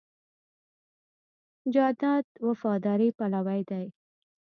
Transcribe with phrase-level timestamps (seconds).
[1.73, 3.85] جانداد د وفادارۍ پلوی دی.